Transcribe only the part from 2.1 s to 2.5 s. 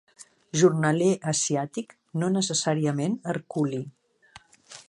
no